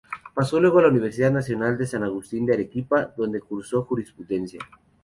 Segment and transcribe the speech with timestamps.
[0.33, 4.59] Pasó luego a la Universidad Nacional de San Agustín de Arequipa, donde cursó Jurisprudencia.